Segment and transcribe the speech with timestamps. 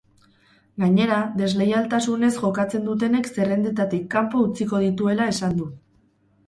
[0.83, 5.75] Gainera, desleialtasunez jokatzen dutenek zerrendetatik kanpo utziko dituela esan du.